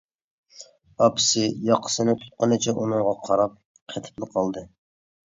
[1.07, 3.53] ئاپىسى ياقىسىنى تۇتقىنىچە ئۇنىڭغا قاراپ
[3.93, 4.65] قېتىپلا قالدى.